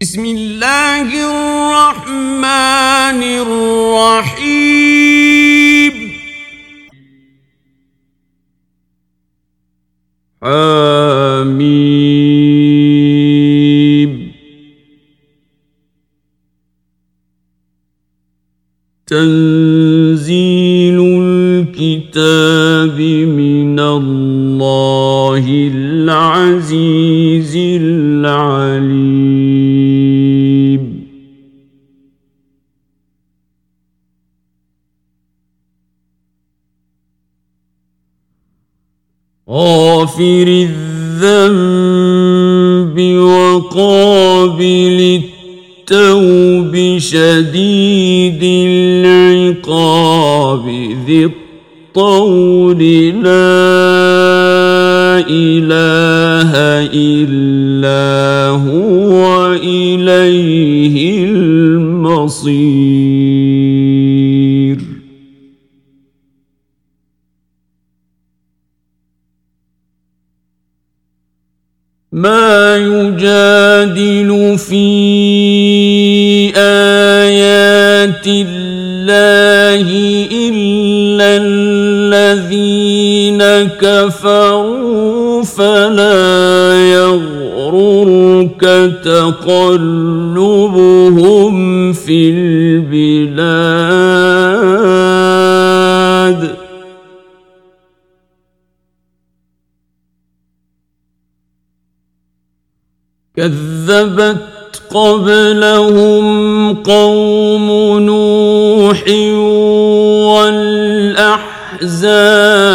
بسم 0.00 0.24
الله 0.24 1.08
الرحمن 1.08 3.22
الرحيم. 3.22 4.32
حميم. 10.42 11.92
تنزيل 19.06 21.00
الكتاب. 21.00 22.55
غافر 40.16 40.66
الذنب 41.20 42.96
وقابل 43.18 44.98
التوب 45.90 46.98
شديد 46.98 48.42
العقاب 49.46 50.64
ذي 51.06 51.24
الطول 51.24 52.78
لا 53.22 53.56
إله 55.28 56.50
إلا 56.94 58.48
هو 58.56 59.52
اليه 59.52 60.85
الذين 82.46 83.42
كفروا 83.80 85.42
فلا 85.42 86.72
يغررك 86.92 88.60
تقلبهم 89.04 89.96
في 91.92 92.30
البلاد. 92.30 93.36
كذبت 103.36 104.56
قبلهم 104.90 106.74
قوم 106.74 107.98
نوح 107.98 109.04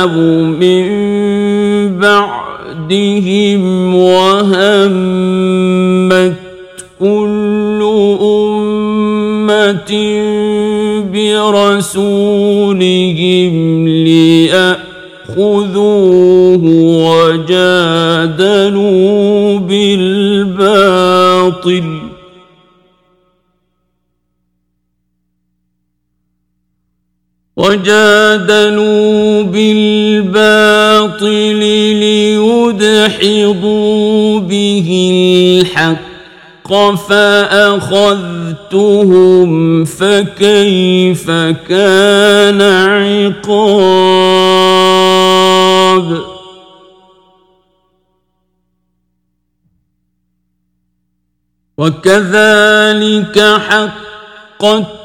والاحزاب 0.01 0.17
من 0.59 1.99
بعدهم 1.99 3.95
وهمت 3.95 5.31
كل 6.99 7.81
امه 8.21 9.91
برسولهم 12.01 12.73
لياخذوه 13.87 15.41
وجادلوا 18.21 19.59
بالباطل 19.59 21.01
وجادلوا 27.71 29.43
بالباطل 29.43 31.29
ليدحضوا 32.79 34.39
به 34.39 34.89
الحق 35.61 36.11
فأخذتهم 37.09 38.25
فكيف 39.85 41.31
كان 41.69 42.61
عقاب 42.61 43.51
وكذلك 51.77 53.39
حقت 53.69 55.00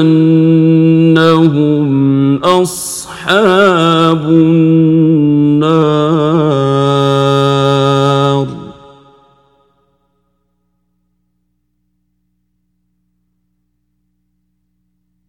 أنهم 0.00 1.90
أصحاب 2.44 4.24
النار. 4.24 4.60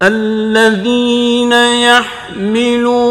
الذين 0.01 1.53
يحملون 1.53 3.10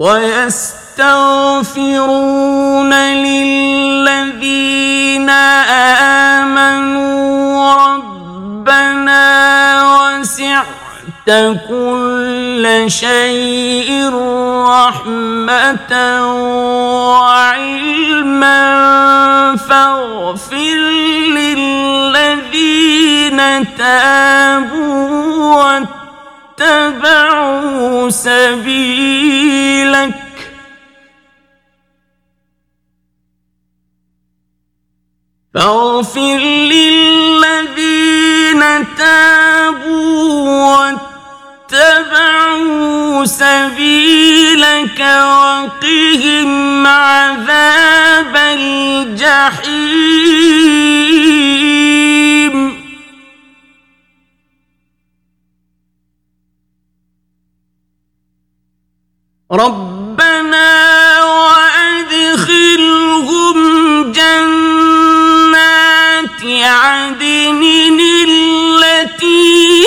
ويستغفرون 0.00 0.94
للذين 3.24 4.50
آمنوا 6.40 7.74
ربنا 7.74 9.24
وسعت 9.92 10.64
كل 11.68 12.84
شيء 12.86 14.10
رحمة 14.64 15.92
وعلما 17.12 18.60
فاغفر 19.56 20.78
للذين 21.36 22.60
تابوا 23.78 24.80
واتبعوا 26.60 28.10
سبيلك. 28.10 29.40
فاغفر 35.54 36.38
للذين 36.72 38.62
تابوا 38.98 40.48
واتبعوا 41.72 43.24
سبيلك 43.24 45.00
وقهم 45.00 46.86
عذاب 46.86 48.36
الجحيم. 48.36 49.60
ربنا 59.52 61.24
وأدخلهم 61.24 62.72
جنات 64.12 65.60
عدن 66.44 67.62
التي 68.28 69.86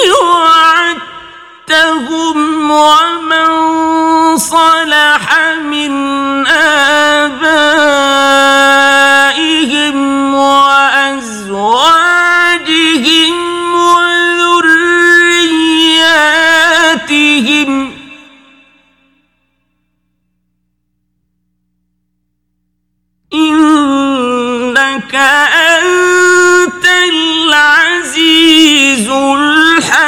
وعدتهم 1.69 2.71
ومن 2.71 3.47
صلح 4.37 5.55
من 5.63 5.91
آبائهم 6.47 7.43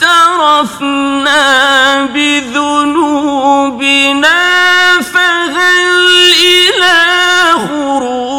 فاعترفنا 0.00 0.94
بذنوبنا 2.14 3.74
فهل 5.00 6.06
إلى 6.42 6.98
خروج 7.68 8.33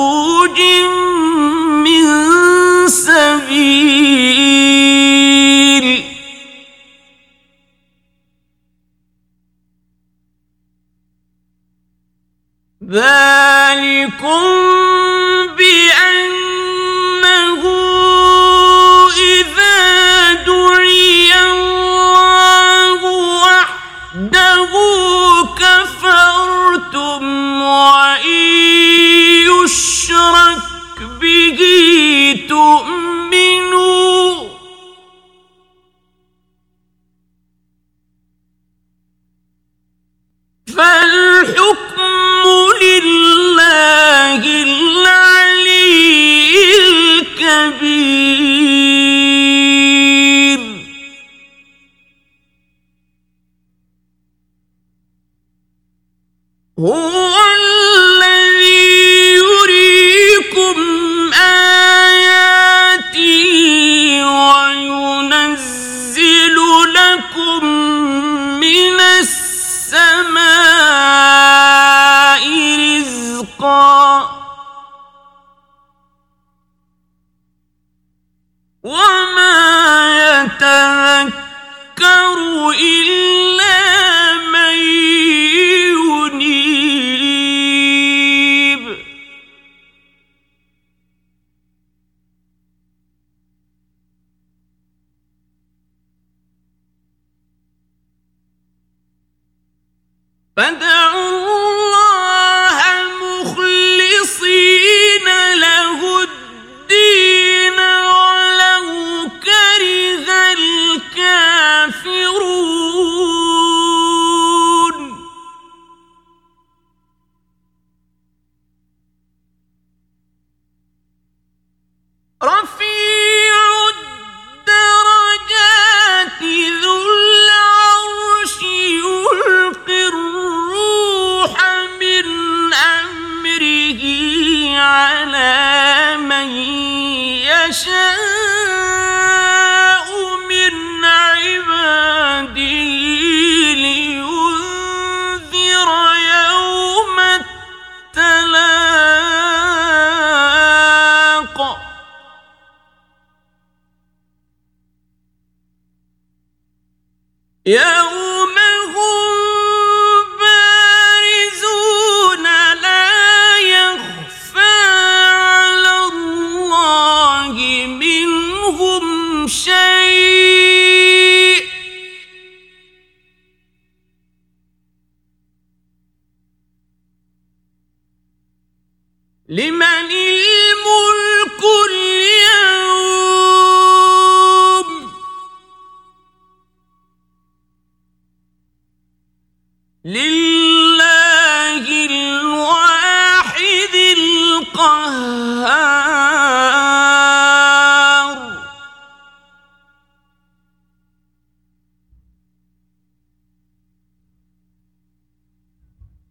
لله 100.58 101.03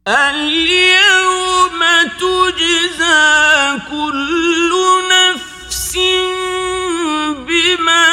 اليوم 0.09 1.81
تجزى 2.21 3.81
كل 3.91 4.73
نفس 5.11 5.97
بما 7.47 8.05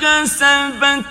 كسبت. 0.00 1.04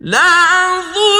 لا 0.00 0.80
ظلم 0.80 1.17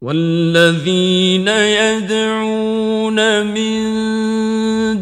والذين 0.03 1.49
يدعون 1.49 3.19
من 3.47 3.83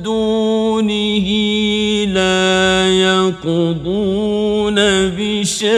دونه 0.03 1.29
لا 2.13 2.89
يقضون 2.89 4.75
بشيء. 5.17 5.71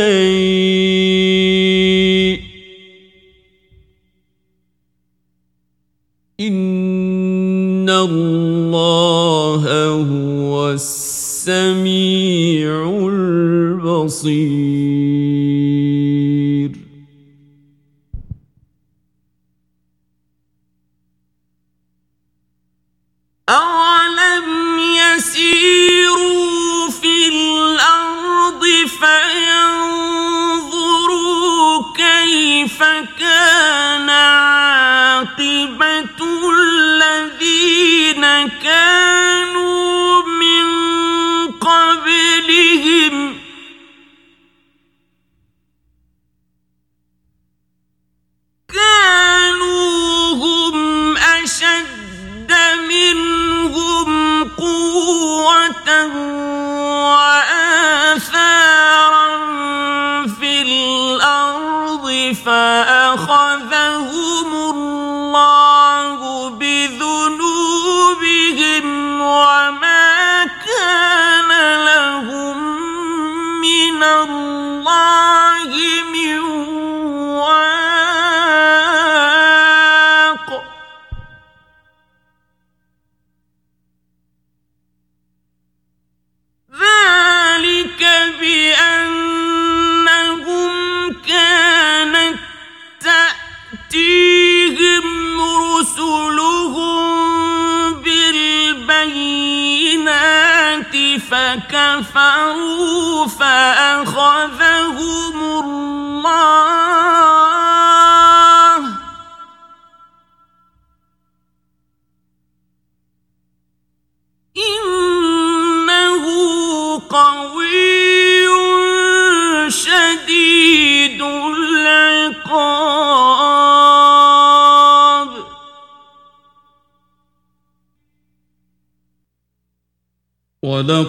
Allah. 74.92 75.21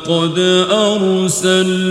ولقد 0.08 0.40
أرسل 0.72 1.83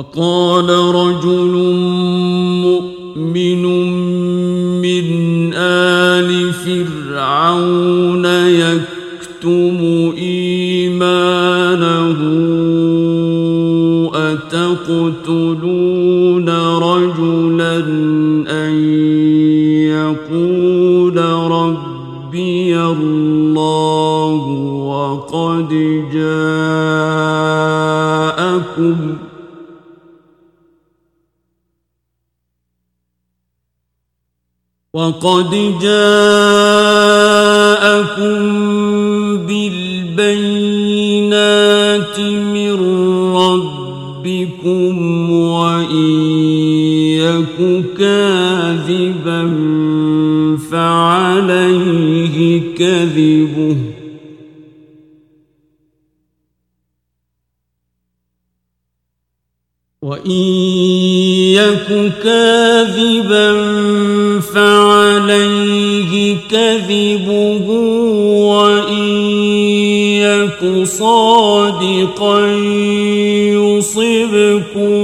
وقال 0.00 0.70
رجل 0.70 1.54
وقد 35.00 35.50
جاءكم 35.80 37.00
بالبينات 39.46 40.60
من 42.20 42.74
ربكم 43.36 44.94
وإن 45.32 46.10
يك 47.16 47.84
كاذبا 47.98 49.42
فعليه 50.70 52.60
كذبه 52.78 53.76
وإن 60.02 60.30
يك 61.56 62.12
كاذبا 62.22 63.50
كذبه 66.50 67.28
وإن 68.50 69.08
يك 70.20 70.84
صادقا 70.84 72.46
يصبكم 73.56 75.00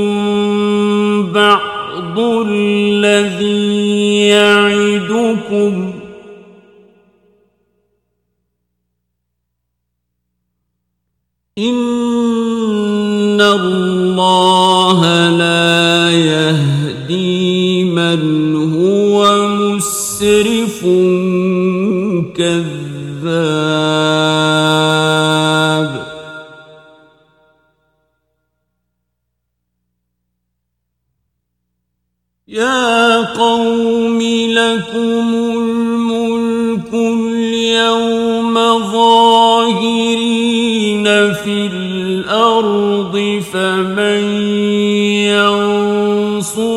بعض 1.32 2.18
الذي 2.48 4.18
يعدكم 4.28 5.85
مسرف 19.48 20.80
كذاب. 22.36 23.86
يا 32.48 33.22
قوم 33.34 34.22
لكم 34.50 35.26
الملك 35.34 36.94
اليوم 36.94 38.54
ظاهرين 38.92 40.24
في 41.32 41.66
الأرض 41.72 43.42
فمن 43.52 44.22
ينصر 45.28 46.75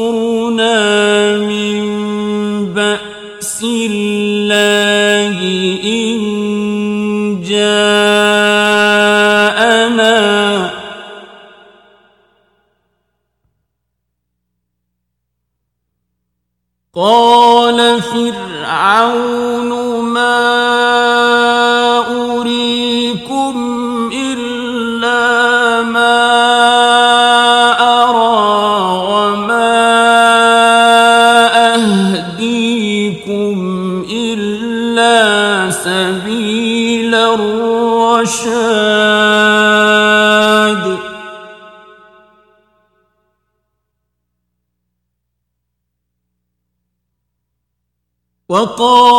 وقال 48.50 49.19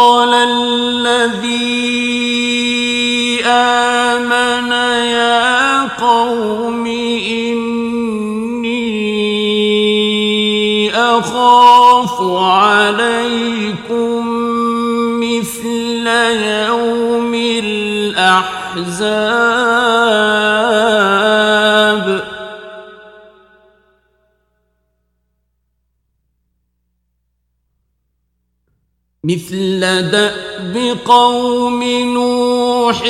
مثل 29.31 29.81
دأب 30.11 30.99
قوم 31.05 31.83
نوح 32.15 33.03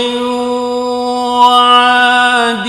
وعاد 1.40 2.68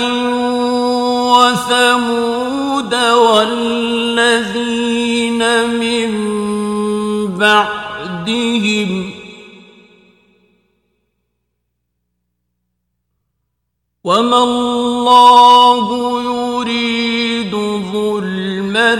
وثمود 1.32 2.94
والذين 2.94 4.22
من 5.68 6.10
بعدهم 7.38 9.10
وما 14.04 14.38
الله 14.44 15.86
يريد 16.22 17.54
ظلما 17.92 18.94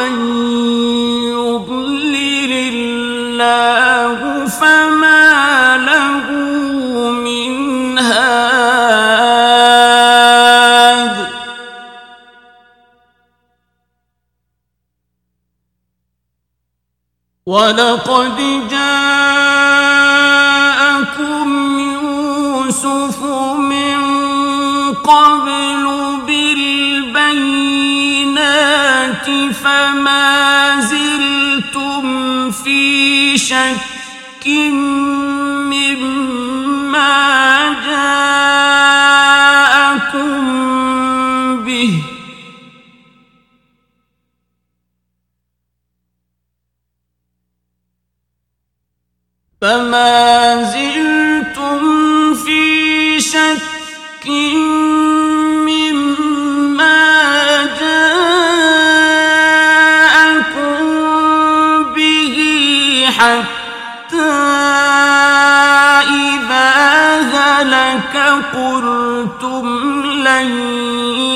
ومن 0.00 0.16
يضلل 1.28 2.52
الله 2.74 4.46
فما 4.46 5.76
له 5.76 6.30
من 7.10 7.98
هاد. 7.98 8.30
ولقد 17.46 18.68
جاءكم 18.70 18.79
في 32.50 33.38
شك 33.38 34.46
مما 35.70 37.10
جاءكم 37.86 38.64
به. 41.64 42.02
فما 49.60 50.62
زلتم 50.72 51.80
في 52.34 53.20
شك 53.20 53.60
هلك 67.60 68.16
قلتم 68.54 69.66
لن 70.02 70.48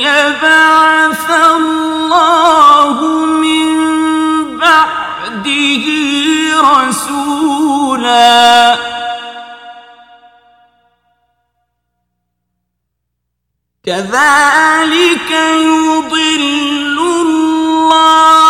يبعث 0.00 1.30
الله 1.30 2.96
من 3.26 3.68
بعده 4.58 5.84
رسولا. 6.60 8.24
كذلك 13.84 15.30
يضل 15.30 16.98
الله 17.20 18.43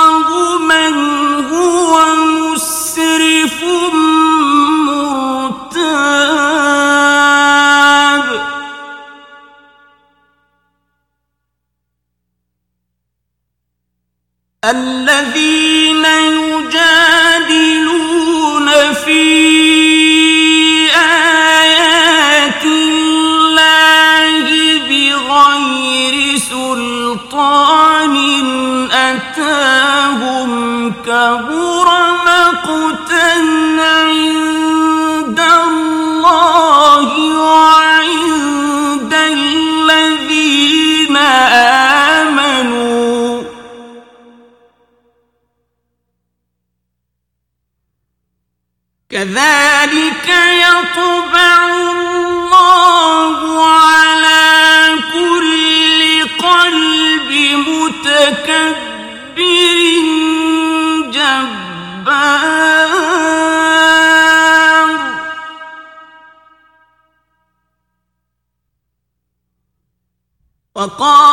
كبر 31.25 31.89
مقتا 32.27 33.33
عند 33.81 35.41
الله 35.41 37.39
وعند 37.39 39.15
الذين 39.15 41.17
آمنوا. 42.27 43.43
كذلك 49.11 50.29
يطبع 50.65 51.54
وقال 70.85 71.24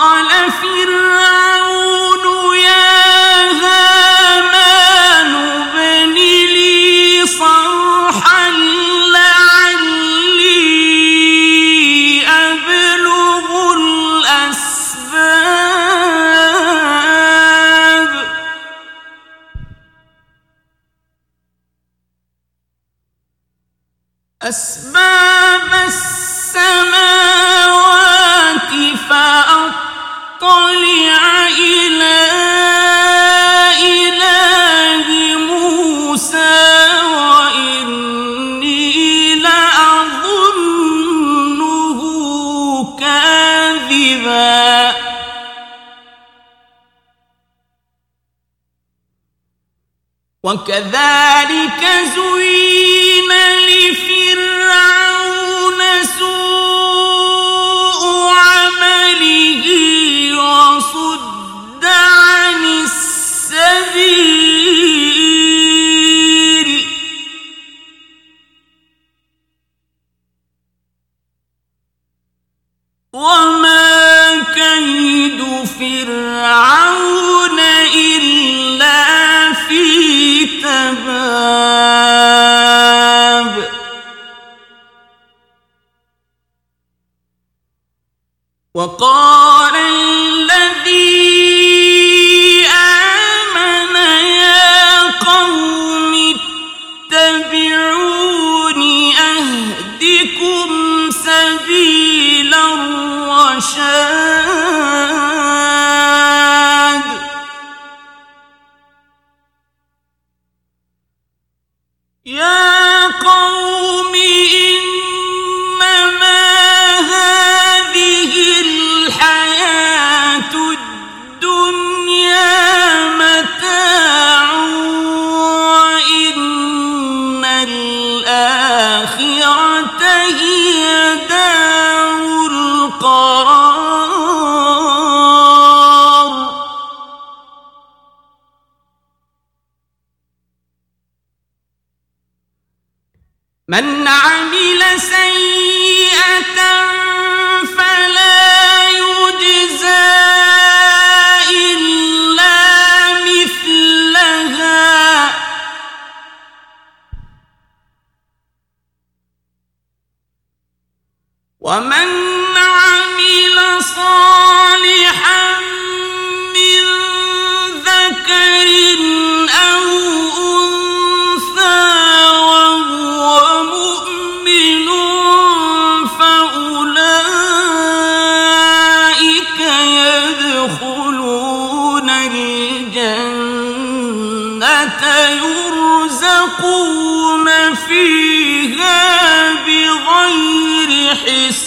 وقال 88.75 89.50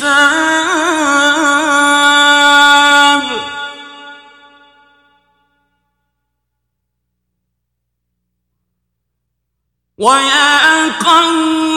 الحساب. 0.04 1.84
ويا 9.98 10.92
قوم 10.92 11.73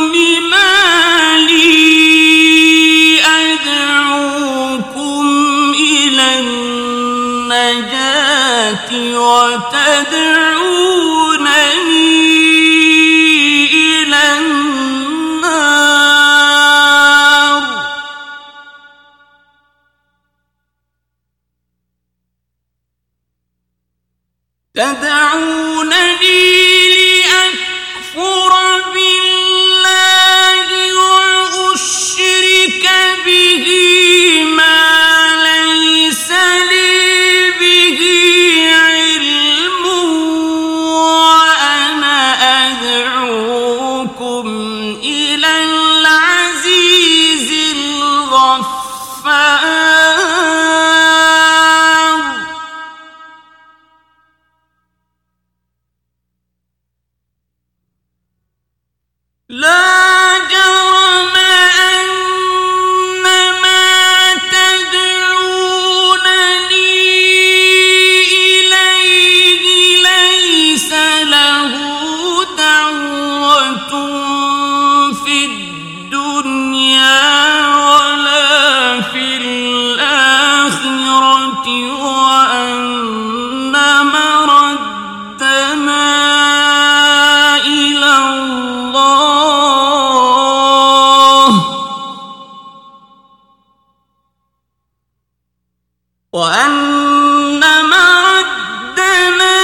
وأن 96.33 97.59
مردنا 97.89 99.57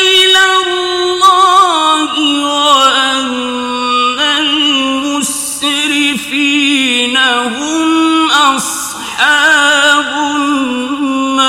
إلى 0.00 0.44
الله 0.64 2.12
وأن 2.44 4.18
المسرفين 4.40 5.56
هم 7.16 8.30
أصحاب 8.30 10.06
النار. 10.36 11.44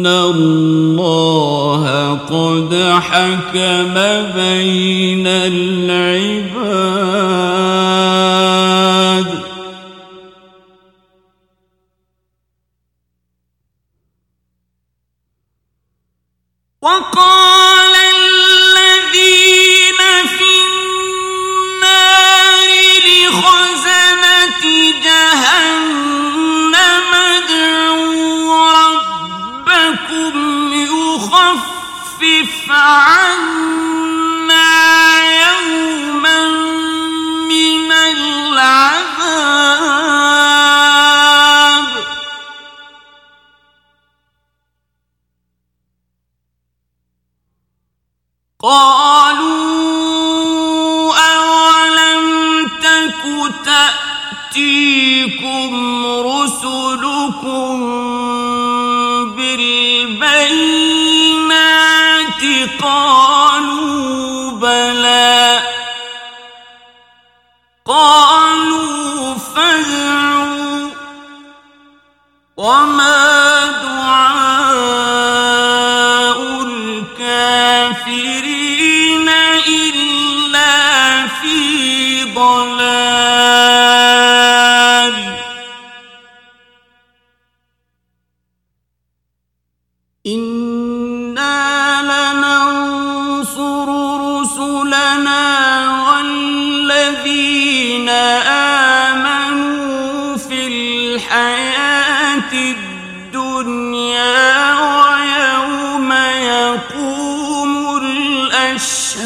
إن 0.00 0.06
الله 0.06 1.84
قد 2.14 2.74
حكم 3.00 3.94
بين 4.36 5.26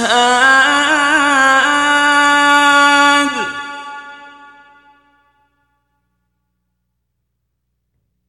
الشهاد. 0.05 0.45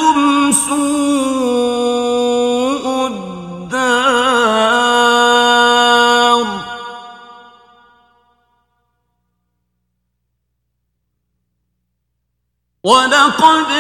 ولقد 12.88 13.72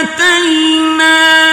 آتينا 0.00 1.51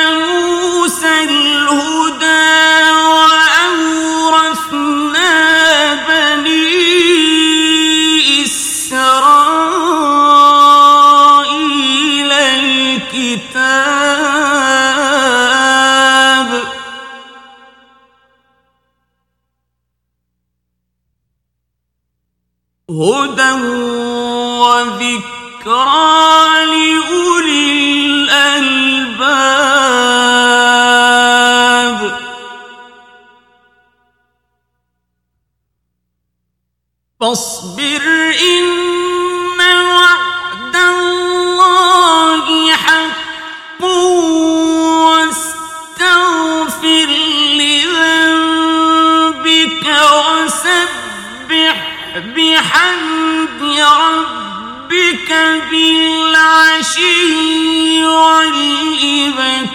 والعشي 56.99 58.05
والإبكار. 58.05 59.69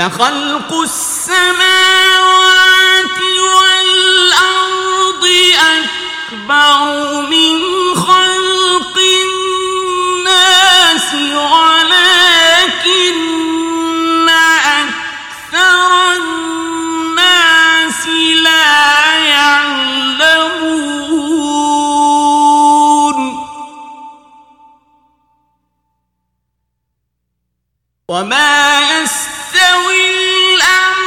لخلق 0.00 0.72
السماوات 0.72 1.60
والأرض 3.56 5.24
أكبر 5.76 6.78
من 7.20 7.56
خلق 7.94 8.96
الناس 9.26 11.14
ولكن 11.34 13.18
أكثر 14.80 15.90
الناس 16.16 18.02
لا 18.42 19.16
يعلمون. 19.26 20.30
وما 28.08 28.69
أَوِ 29.72 29.90
الْأَمْرِ 29.90 30.99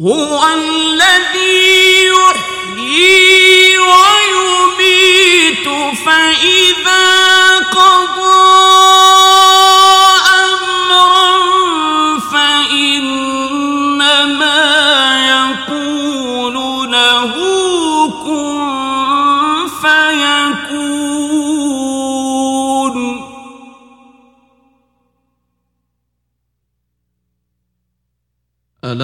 هو 0.00 0.40
الذي 0.54 1.57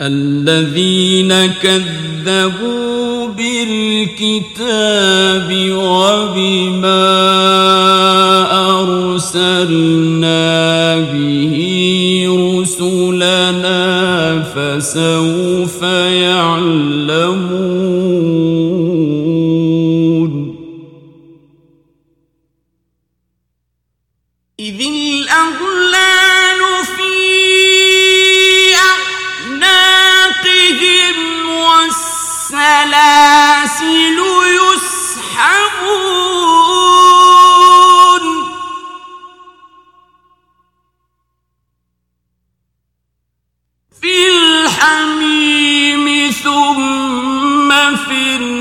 الذين 0.00 1.46
كذبوا 1.46 3.28
بالكتاب 3.28 4.68
وبما 5.72 7.10
أرسلنا 8.80 10.40
به 10.98 11.56
رسلنا 12.60 13.80
فسوف 14.42 15.82
يعلمون 15.82 16.39
الحميم 44.80 46.30
ثم 46.30 47.70
في 47.96 48.36
النار 48.36 48.59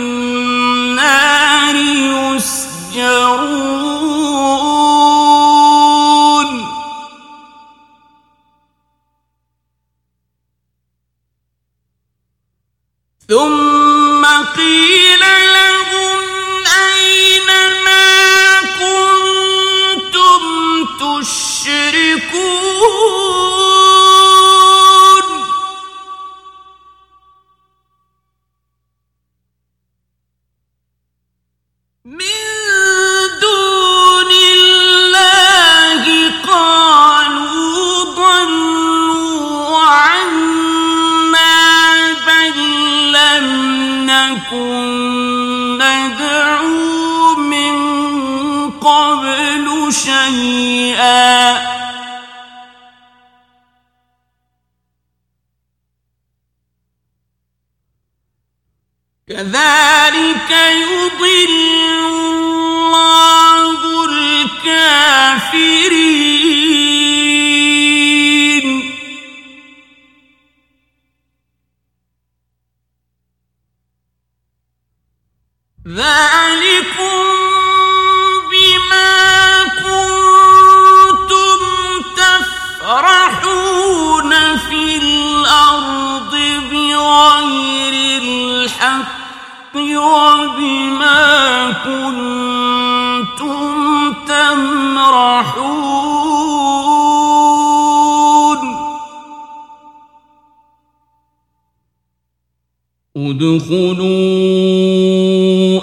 ادخلوا 103.28 104.08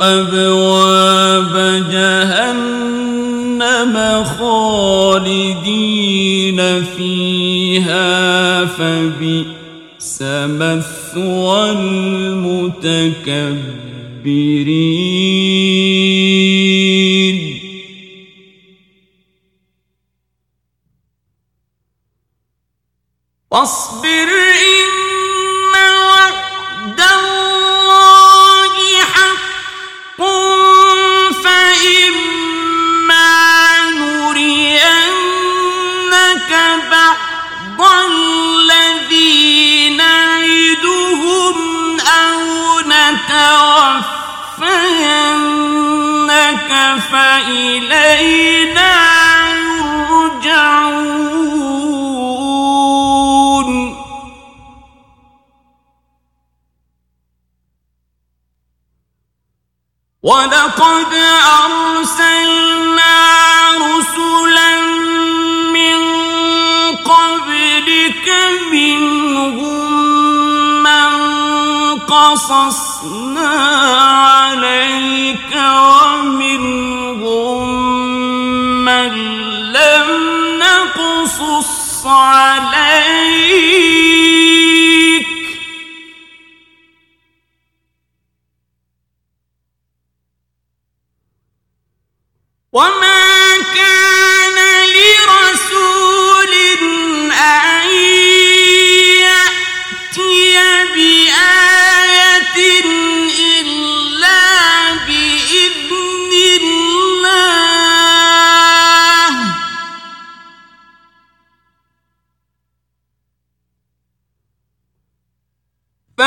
أبواب 0.00 1.54
جهنم 1.92 3.94
خالدين 4.24 6.60
فيها 6.96 8.64
فبئس 8.64 10.22
مثوى 10.22 11.70
المتكبرين. 11.70 13.46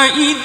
فإذا 0.08 0.37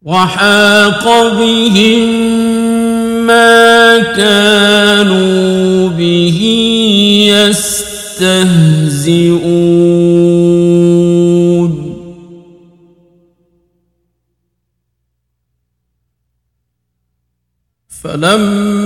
وحاق 0.06 1.04
بهم 1.38 2.06
ما 3.26 3.98
كانوا 3.98 5.88
به 5.88 6.40
يستهزئون. 7.34 8.66
فلما 17.88 18.85